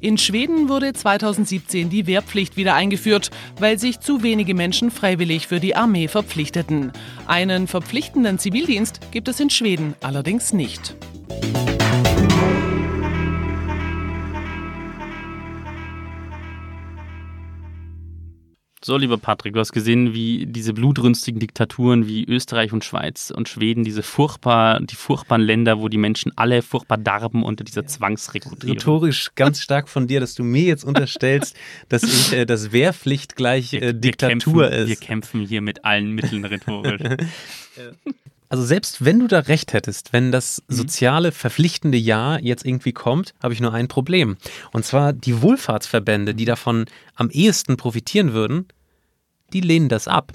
[0.00, 5.60] In Schweden wurde 2017 die Wehrpflicht wieder eingeführt, weil sich zu wenige Menschen freiwillig für
[5.60, 6.90] die Armee verpflichteten.
[7.28, 10.96] Einen verpflichtenden Zivildienst gibt es in Schweden allerdings nicht.
[18.84, 23.48] So, lieber Patrick, du hast gesehen, wie diese blutrünstigen Diktaturen wie Österreich und Schweiz und
[23.48, 28.74] Schweden, diese furchtbar, die furchtbaren Länder, wo die Menschen alle furchtbar darben unter dieser Zwangsrekrutierung.
[28.74, 31.56] Notorisch ganz stark von dir, dass du mir jetzt unterstellst,
[31.88, 34.88] dass ich, äh, das Wehrpflicht gleich äh, Diktatur wir kämpfen, ist.
[34.88, 37.00] Wir kämpfen hier mit allen Mitteln rhetorisch.
[38.52, 40.74] Also selbst wenn du da recht hättest, wenn das Mhm.
[40.74, 44.36] soziale verpflichtende Jahr jetzt irgendwie kommt, habe ich nur ein Problem.
[44.72, 46.84] Und zwar die Wohlfahrtsverbände, die davon
[47.14, 48.66] am ehesten profitieren würden,
[49.54, 50.32] die lehnen das ab.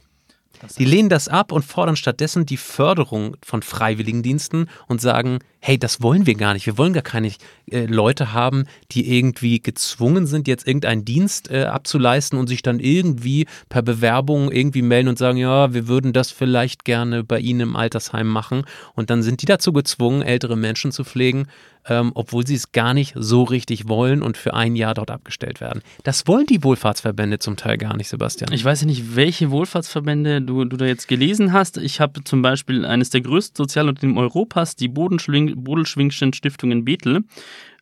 [0.78, 6.02] Die lehnen das ab und fordern stattdessen die Förderung von Freiwilligendiensten und sagen, hey, das
[6.02, 6.66] wollen wir gar nicht.
[6.66, 7.32] Wir wollen gar keine
[7.72, 12.80] äh, Leute haben, die irgendwie gezwungen sind, jetzt irgendeinen Dienst äh, abzuleisten und sich dann
[12.80, 17.62] irgendwie per Bewerbung irgendwie melden und sagen, ja, wir würden das vielleicht gerne bei Ihnen
[17.62, 18.64] im Altersheim machen.
[18.94, 21.48] Und dann sind die dazu gezwungen, ältere Menschen zu pflegen,
[21.88, 25.62] ähm, obwohl sie es gar nicht so richtig wollen und für ein Jahr dort abgestellt
[25.62, 25.82] werden.
[26.04, 28.52] Das wollen die Wohlfahrtsverbände zum Teil gar nicht, Sebastian.
[28.52, 31.78] Ich weiß ja nicht, welche Wohlfahrtsverbände du, du da jetzt gelesen hast.
[31.78, 37.24] Ich habe zum Beispiel eines der größten Sozialunternehmen Europas, die Bodenschwing, Bodelschwingschen Stiftung in Bethel,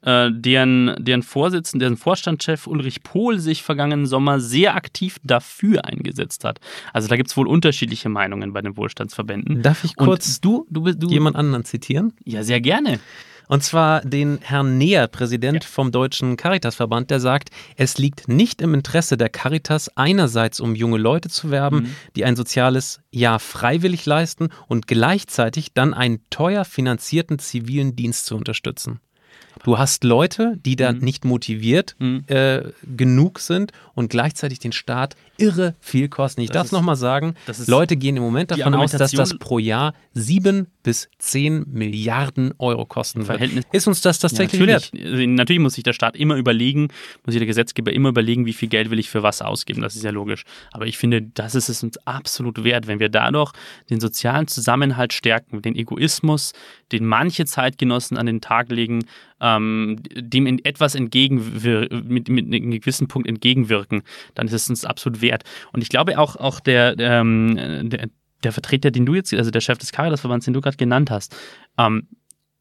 [0.05, 6.43] äh, deren, deren Vorsitzender, deren Vorstandschef Ulrich Pohl sich vergangenen Sommer sehr aktiv dafür eingesetzt
[6.43, 6.59] hat.
[6.93, 9.61] Also da gibt es wohl unterschiedliche Meinungen bei den Wohlstandsverbänden.
[9.61, 12.13] Darf ich Und kurz du, du, du, jemand anderen zitieren?
[12.23, 12.99] Ja, sehr gerne.
[13.47, 18.73] Und zwar den Herrn Neher, Präsident vom Deutschen Caritasverband, der sagt, es liegt nicht im
[18.73, 24.49] Interesse der Caritas, einerseits um junge Leute zu werben, die ein soziales Jahr freiwillig leisten
[24.67, 28.99] und gleichzeitig dann einen teuer finanzierten zivilen Dienst zu unterstützen.
[29.63, 32.23] Du hast Leute, die da nicht motiviert Mhm.
[32.27, 32.62] äh,
[32.95, 36.41] genug sind und gleichzeitig den Staat irre viel kosten.
[36.41, 39.58] Ich Das darf ist- nochmal sagen, Leute gehen im Moment davon aus, dass das pro
[39.58, 43.39] Jahr sieben bis zehn Milliarden Euro kosten wird.
[43.39, 44.93] Verhältnis- Ist uns das Ja, tatsächlich wert?
[44.93, 45.13] natürlich.
[45.13, 46.89] Also, natürlich muss sich der Staat immer überlegen,
[47.26, 49.82] muss sich der Gesetzgeber immer überlegen, wie viel Geld will ich für was ausgeben.
[49.82, 50.43] Das ist ja logisch.
[50.71, 53.52] Aber ich finde, das ist es uns absolut wert, wenn wir dadurch
[53.89, 56.54] den sozialen Zusammenhalt stärken, den Egoismus,
[56.91, 59.06] den manche Zeitgenossen an den Tag legen,
[59.41, 64.04] ähm, dem in etwas entgegenwir mit, mit einem gewissen Punkt entgegenwirken,
[64.36, 65.43] dann ist es uns absolut wert.
[65.74, 68.08] Und ich glaube auch, auch der, ähm, der,
[68.43, 71.36] der Vertreter, den du jetzt, also der Chef des Caritasverbands, den du gerade genannt hast,
[71.78, 72.08] ähm,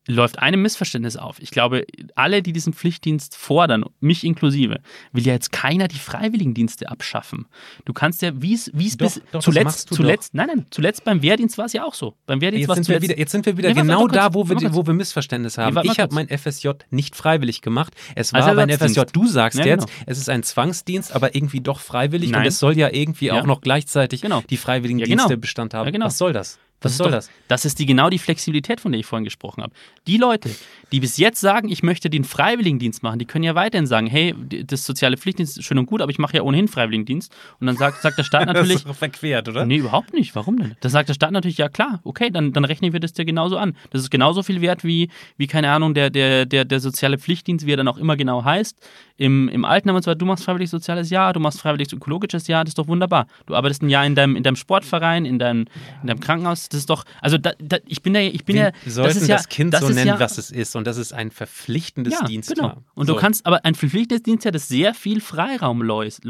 [0.07, 1.39] läuft einem Missverständnis auf.
[1.41, 4.81] Ich glaube, alle, die diesen Pflichtdienst fordern, mich inklusive,
[5.13, 7.47] will ja jetzt keiner die Freiwilligendienste abschaffen.
[7.85, 11.05] Du kannst ja, wie es wie es Doch, bis doch, zuletzt, zuletzt, nein, nein, zuletzt
[11.05, 12.15] beim Wehrdienst war es ja auch so.
[12.27, 14.29] Beim Wehrdienst Jetzt war es sind, wir wieder, jetzt sind wir wieder Nee, genau da,
[14.29, 15.75] kurz, wo wir, wo wir Missverständnisse haben.
[15.75, 17.95] Nee, ich habe mein FSJ nicht freiwillig gemacht.
[18.15, 19.11] Es Als war mein Ersatzdienst.
[19.11, 19.99] FSJ, du sagst Ja, jetzt, genau.
[20.07, 22.43] es ist ein Zwangsdienst, aber irgendwie doch freiwillig Nein.
[22.43, 23.41] und es soll ja irgendwie Ja.
[23.41, 24.43] auch noch gleichzeitig Genau.
[24.51, 25.23] die freiwilligen Ja, genau.
[25.25, 25.91] Dienste Bestand haben.
[25.91, 26.07] Genau.
[26.07, 26.59] Was soll das?
[26.85, 27.31] Was ist soll doch, das?
[27.49, 29.73] Das ist die, genau die Flexibilität, von der ich vorhin gesprochen habe.
[30.07, 30.51] Die Leute,
[30.93, 34.35] die bis jetzt sagen, ich möchte den Freiwilligendienst machen, die können ja weiterhin sagen, hey,
[34.65, 37.35] das soziale Pflichtdienst ist schön und gut, aber ich mache ja ohnehin Freiwilligendienst.
[37.61, 39.67] Und dann sagt, sagt der Staat natürlich, das ist doch verquert, oder?
[39.67, 40.35] Nee, überhaupt nicht.
[40.35, 40.77] Warum denn?
[40.81, 43.57] Dann sagt der Staat natürlich, ja klar, okay, dann, dann rechnen wir das dir genauso
[43.57, 43.77] an.
[43.91, 47.67] Das ist genauso viel wert wie, wie keine Ahnung, der, der, der, der soziale Pflichtdienst,
[47.67, 48.77] wie er dann auch immer genau heißt.
[49.17, 52.65] Im, im Altenheim und zwar, du machst freiwillig soziales Jahr, du machst freiwillig ökologisches Jahr,
[52.65, 53.27] das ist doch wunderbar.
[53.47, 55.67] Du arbeitest ein Jahr in deinem, in deinem Sportverein, in deinem,
[56.03, 58.73] in deinem Krankenhaus, das ist doch, also da, da, ich bin da, ich bin Wir
[58.85, 60.77] ja, sollten das das, ist ja, Kind das so nennen, ja, was es ist.
[60.77, 62.71] Und das ist ein verpflichtendes ja, Dienstjahr.
[62.71, 62.83] Genau.
[62.95, 63.15] Und so.
[63.15, 66.25] du kannst aber ein verpflichtendes Dienstjahr, das sehr viel Freiraum lässt.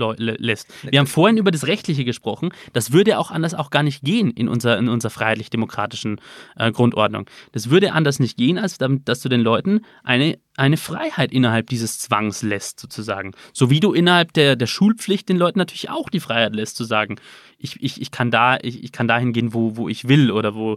[0.83, 2.51] Wir haben vorhin über das Rechtliche gesprochen.
[2.73, 6.21] Das würde auch anders auch gar nicht gehen in unserer, in unserer freiheitlich-demokratischen
[6.57, 7.27] äh, Grundordnung.
[7.53, 11.69] Das würde anders nicht gehen, als damit, dass du den Leuten eine, eine Freiheit innerhalb
[11.69, 13.33] dieses Zwangs lässt, sozusagen.
[13.53, 16.85] So wie du innerhalb der, der Schulpflicht den Leuten natürlich auch die Freiheit lässt, zu
[16.85, 17.17] sagen,
[17.59, 20.55] ich, ich, ich, kann, da, ich, ich kann dahin gehen, wo, wo ich will oder
[20.55, 20.77] wo,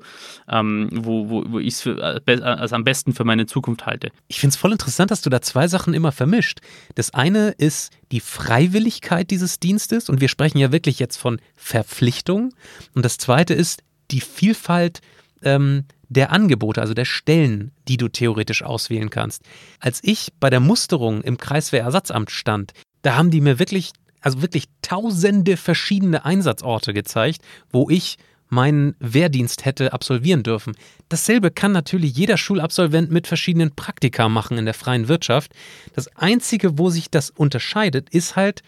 [0.50, 4.12] ähm, wo, wo, wo ich es äh, be- als am besten für meine Zukunft halte.
[4.28, 6.60] Ich finde es voll interessant, dass du da zwei Sachen immer vermischt.
[6.96, 12.54] Das eine ist die Freiwilligkeit dieses Dienstes und wir sprechen ja wirklich jetzt von Verpflichtung.
[12.94, 15.02] Und das zweite ist die Vielfalt
[15.44, 19.44] ähm, der Angebote, also der Stellen, die du theoretisch auswählen kannst.
[19.82, 24.66] Als ich bei der Musterung im Kreiswehrersatzamt stand, da haben die mir wirklich, also wirklich
[24.82, 28.18] tausende verschiedene Einsatzorte gezeigt, wo ich
[28.50, 30.76] meinen Wehrdienst hätte absolvieren dürfen.
[31.10, 35.54] Dasselbe kann natürlich jeder Schulabsolvent mit verschiedenen Praktika machen in der freien Wirtschaft.
[35.94, 38.64] Das Einzige, wo sich das unterscheidet, ist halt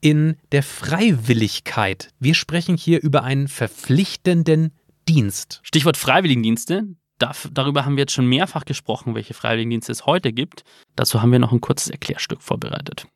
[0.00, 2.10] in der Freiwilligkeit.
[2.18, 4.72] Wir sprechen hier über einen verpflichtenden
[5.08, 5.60] Dienst.
[5.62, 6.84] Stichwort Freiwilligendienste.
[7.18, 10.64] darüber haben wir jetzt schon mehrfach gesprochen, welche Freiwilligendienste es heute gibt.
[10.96, 13.06] Dazu haben wir noch ein kurzes Erklärstück vorbereitet.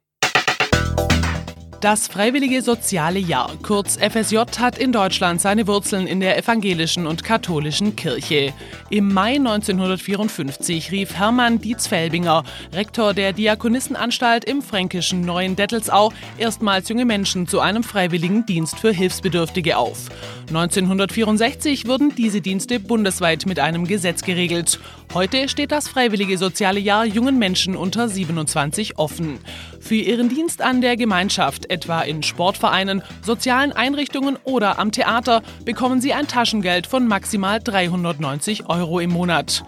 [1.86, 7.22] Das Freiwillige Soziale Jahr, kurz FSJ, hat in Deutschland seine Wurzeln in der evangelischen und
[7.22, 8.52] katholischen Kirche.
[8.90, 17.04] Im Mai 1954 rief Hermann Dietz-Felbinger, Rektor der Diakonissenanstalt im fränkischen Neuen Dettelsau, erstmals junge
[17.04, 20.08] Menschen zu einem freiwilligen Dienst für Hilfsbedürftige auf.
[20.48, 24.80] 1964 wurden diese Dienste bundesweit mit einem Gesetz geregelt.
[25.14, 29.38] Heute steht das Freiwillige Soziale Jahr jungen Menschen unter 27 offen.
[29.86, 36.00] Für ihren Dienst an der Gemeinschaft, etwa in Sportvereinen, sozialen Einrichtungen oder am Theater, bekommen
[36.00, 39.62] sie ein Taschengeld von maximal 390 Euro im Monat.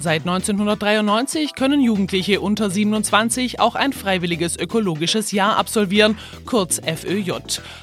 [0.00, 7.34] Seit 1993 können Jugendliche unter 27 auch ein freiwilliges ökologisches Jahr absolvieren, kurz FÖJ.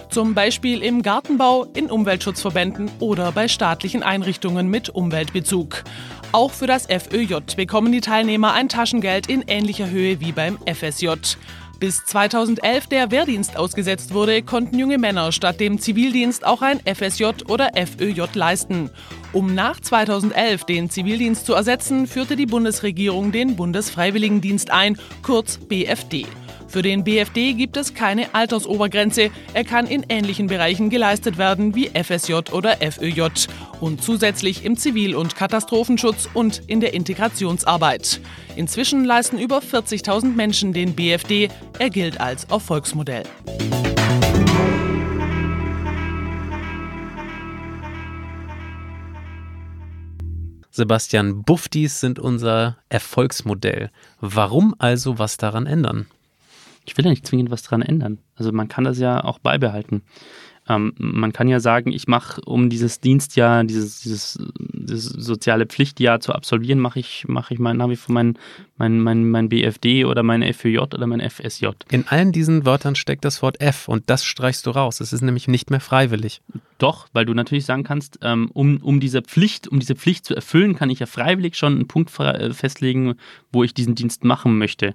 [0.09, 5.85] Zum Beispiel im Gartenbau, in Umweltschutzverbänden oder bei staatlichen Einrichtungen mit Umweltbezug.
[6.33, 11.11] Auch für das FÖJ bekommen die Teilnehmer ein Taschengeld in ähnlicher Höhe wie beim FSJ.
[11.79, 17.25] Bis 2011 der Wehrdienst ausgesetzt wurde, konnten junge Männer statt dem Zivildienst auch ein FSJ
[17.47, 18.89] oder FÖJ leisten.
[19.31, 26.25] Um nach 2011 den Zivildienst zu ersetzen, führte die Bundesregierung den Bundesfreiwilligendienst ein, kurz BFD.
[26.67, 29.31] Für den BFD gibt es keine Altersobergrenze.
[29.53, 33.47] Er kann in ähnlichen Bereichen geleistet werden wie FSJ oder FÖJ
[33.79, 38.19] und zusätzlich im Zivil- und Katastrophenschutz und in der Integrationsarbeit.
[38.57, 41.49] Inzwischen leisten über 40.000 Menschen den BFD.
[41.79, 43.23] Er gilt als Erfolgsmodell.
[50.69, 53.89] Sebastian, Buftis sind unser Erfolgsmodell.
[54.19, 56.05] Warum also was daran ändern?
[56.87, 58.19] Ich will ja nicht zwingend was daran ändern.
[58.35, 60.03] Also man kann das ja auch beibehalten.
[60.69, 66.19] Ähm, man kann ja sagen, ich mache, um dieses Dienstjahr, dieses, dieses, dieses soziale Pflichtjahr
[66.19, 68.37] zu absolvieren, mache ich, mache ich mein, nach wie vor mein,
[68.77, 71.67] mein, mein, mein BFD oder mein FÖJ oder mein FSJ.
[71.89, 74.99] In allen diesen Wörtern steckt das Wort F und das streichst du raus.
[74.99, 76.41] Es ist nämlich nicht mehr freiwillig.
[76.77, 80.35] Doch, weil du natürlich sagen kannst, ähm, um, um diese Pflicht, um diese Pflicht zu
[80.35, 83.15] erfüllen, kann ich ja freiwillig schon einen Punkt äh, festlegen,
[83.51, 84.93] wo ich diesen Dienst machen möchte.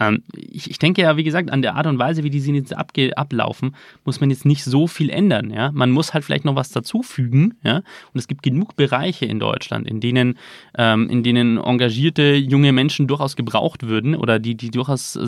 [0.00, 2.76] Ähm, ich, ich, denke ja, wie gesagt, an der Art und Weise, wie diese Dienste
[2.78, 5.50] ablaufen, muss man jetzt nicht so viel ändern.
[5.50, 5.70] Ja?
[5.72, 7.54] Man muss halt vielleicht noch was dazufügen.
[7.62, 7.76] Ja?
[7.76, 10.38] Und es gibt genug Bereiche in Deutschland, in denen,
[10.76, 15.26] ähm, in denen engagierte junge Menschen durchaus gebraucht würden oder die, die durchaus äh,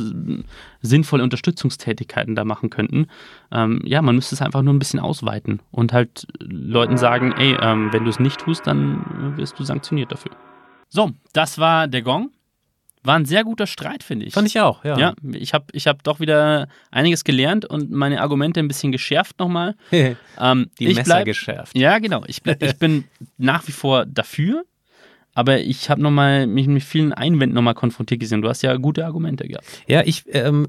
[0.80, 3.06] sinnvolle Unterstützungstätigkeiten da machen könnten.
[3.52, 7.56] Ähm, ja, man müsste es einfach nur ein bisschen ausweiten und halt Leuten sagen, ey,
[7.60, 10.32] ähm, wenn du es nicht tust, dann wirst du sanktioniert dafür.
[10.88, 12.30] So, das war der Gong.
[13.04, 14.34] War ein sehr guter Streit, finde ich.
[14.34, 14.96] Fand ich auch, ja.
[14.96, 19.38] Ja, ich habe ich hab doch wieder einiges gelernt und meine Argumente ein bisschen geschärft
[19.40, 19.74] nochmal.
[19.90, 21.76] ähm, Die Messer bleib, geschärft.
[21.76, 22.22] Ja, genau.
[22.26, 23.04] Ich, bleib, ich bin
[23.38, 24.64] nach wie vor dafür,
[25.34, 28.42] aber ich habe nochmal mich mit vielen Einwänden nochmal konfrontiert gesehen.
[28.42, 29.66] Du hast ja gute Argumente gehabt.
[29.86, 30.68] Ja, ich, ähm,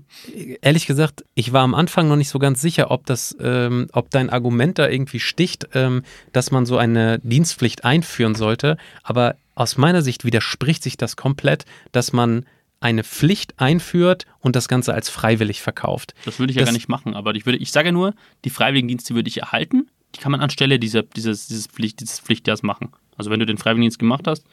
[0.62, 4.10] ehrlich gesagt, ich war am Anfang noch nicht so ganz sicher, ob das, ähm, ob
[4.10, 8.78] dein Argument da irgendwie sticht, ähm, dass man so eine Dienstpflicht einführen sollte.
[9.04, 12.46] Aber aus meiner Sicht widerspricht sich das komplett, dass man
[12.80, 16.14] eine Pflicht einführt und das Ganze als freiwillig verkauft.
[16.26, 18.50] Das würde ich ja das, gar nicht machen, aber ich würde, ich sage nur, die
[18.50, 19.88] Freiwilligendienste würde ich erhalten,
[20.20, 22.90] kann man anstelle dieser, dieses, dieses, Pflicht, dieses Pflichtjahrs machen.
[23.18, 24.46] Also wenn du den Freiwilligendienst gemacht hast,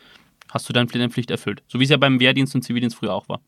[0.51, 1.63] hast du deine Pflicht erfüllt.
[1.69, 3.41] So wie es ja beim Wehrdienst und Zivildienst früher auch war.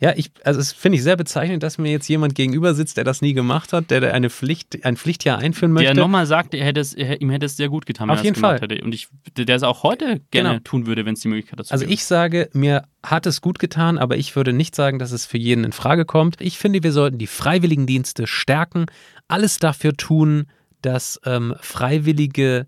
[0.00, 3.04] Ja, ich, also es finde ich sehr bezeichnend, dass mir jetzt jemand gegenüber sitzt, der
[3.04, 5.92] das nie gemacht hat, der eine Pflicht, ein Pflichtjahr einführen möchte.
[5.92, 8.20] Der nochmal sagt, er hätte es, er, ihm hätte es sehr gut getan, wenn Auf
[8.20, 8.60] er jeden Fall.
[8.60, 8.80] hätte.
[8.84, 10.60] Und ich, der es auch heute gerne genau.
[10.62, 13.98] tun würde, wenn es die Möglichkeit dazu Also ich sage, mir hat es gut getan,
[13.98, 16.40] aber ich würde nicht sagen, dass es für jeden in Frage kommt.
[16.40, 18.86] Ich finde, wir sollten die Freiwilligendienste stärken,
[19.26, 20.46] alles dafür tun,
[20.82, 22.66] dass ähm, Freiwillige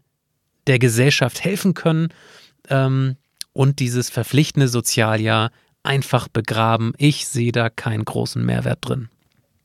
[0.66, 2.08] der Gesellschaft helfen können
[2.68, 3.16] ähm,
[3.52, 5.50] und dieses verpflichtende Sozialjahr
[5.82, 6.92] einfach begraben.
[6.98, 9.08] Ich sehe da keinen großen Mehrwert drin.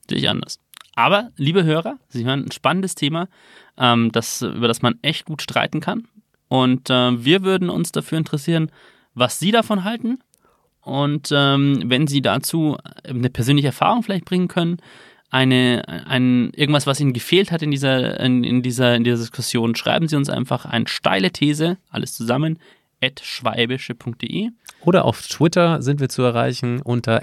[0.09, 0.59] Sehe ich anders.
[0.95, 3.27] Aber, liebe Hörer, Sie hören ein spannendes Thema,
[3.77, 6.07] ähm, das, über das man echt gut streiten kann.
[6.47, 8.71] Und äh, wir würden uns dafür interessieren,
[9.13, 10.19] was Sie davon halten.
[10.81, 14.77] Und ähm, wenn Sie dazu eine persönliche Erfahrung vielleicht bringen können,
[15.35, 19.75] eine, ein, irgendwas, was Ihnen gefehlt hat in dieser, in, in, dieser, in dieser Diskussion,
[19.75, 22.57] schreiben Sie uns einfach eine steile These, alles zusammen,
[23.03, 24.51] at schweibische.de.
[24.85, 27.21] Oder auf Twitter sind wir zu erreichen unter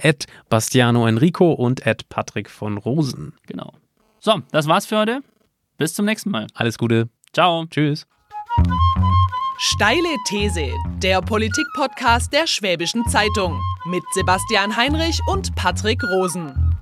[0.51, 3.33] Bastiano Enrico und Patrick von Rosen.
[3.47, 3.73] Genau.
[4.21, 5.23] So, das war's für heute.
[5.79, 6.49] Bis zum nächsten Mal.
[6.53, 7.09] Alles Gute.
[7.33, 7.65] Ciao.
[7.71, 8.07] Tschüss.
[9.59, 10.71] Steile These,
[11.03, 16.73] der Politik-Podcast der Schwäbischen Zeitung mit Sebastian Heinrich und Patrick Rosen.